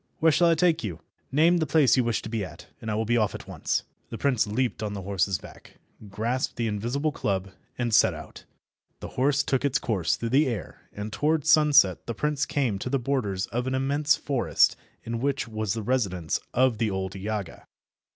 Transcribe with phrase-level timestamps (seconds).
[0.17, 0.99] Where shall I take you?
[1.31, 3.83] Name the place you wish to be at, and we will be off at once."
[4.09, 5.77] The prince leaped on the horse's back,
[6.09, 8.43] grasped the invisible club, and set out.
[8.99, 12.89] The horse took its course through the air, and towards sunset the prince came to
[12.89, 17.67] the borders of an immense forest in which was the residence of the old Yaga.